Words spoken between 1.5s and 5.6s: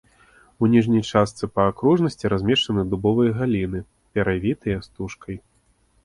па акружнасці размешчаны дубовыя галіны, перавітыя стужкай.